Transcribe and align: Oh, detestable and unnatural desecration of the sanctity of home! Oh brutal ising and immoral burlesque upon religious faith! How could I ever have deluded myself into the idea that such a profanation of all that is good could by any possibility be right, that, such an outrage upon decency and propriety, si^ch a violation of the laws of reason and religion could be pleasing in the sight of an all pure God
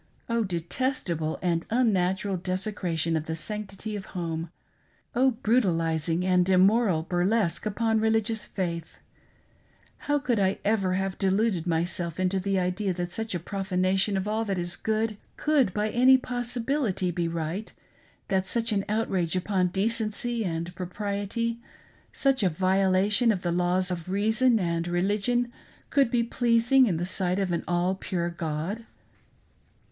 Oh, 0.27 0.43
detestable 0.43 1.37
and 1.43 1.63
unnatural 1.69 2.35
desecration 2.35 3.15
of 3.15 3.27
the 3.27 3.35
sanctity 3.35 3.95
of 3.95 4.07
home! 4.17 4.49
Oh 5.13 5.29
brutal 5.29 5.79
ising 5.79 6.25
and 6.25 6.49
immoral 6.49 7.03
burlesque 7.03 7.67
upon 7.67 7.99
religious 7.99 8.47
faith! 8.47 8.97
How 10.09 10.17
could 10.17 10.39
I 10.39 10.57
ever 10.65 10.93
have 10.95 11.19
deluded 11.19 11.67
myself 11.67 12.19
into 12.19 12.39
the 12.39 12.57
idea 12.57 12.95
that 12.95 13.11
such 13.11 13.35
a 13.35 13.39
profanation 13.39 14.17
of 14.17 14.27
all 14.27 14.43
that 14.45 14.57
is 14.57 14.75
good 14.75 15.17
could 15.37 15.71
by 15.71 15.91
any 15.91 16.17
possibility 16.17 17.11
be 17.11 17.27
right, 17.27 17.71
that, 18.29 18.47
such 18.47 18.71
an 18.71 18.83
outrage 18.89 19.35
upon 19.35 19.67
decency 19.67 20.43
and 20.43 20.73
propriety, 20.73 21.59
si^ch 22.11 22.41
a 22.41 22.49
violation 22.49 23.31
of 23.31 23.43
the 23.43 23.51
laws 23.51 23.91
of 23.91 24.09
reason 24.09 24.57
and 24.57 24.87
religion 24.87 25.53
could 25.91 26.09
be 26.09 26.23
pleasing 26.23 26.87
in 26.87 26.97
the 26.97 27.05
sight 27.05 27.37
of 27.37 27.51
an 27.51 27.63
all 27.67 27.93
pure 27.93 28.31
God 28.31 28.87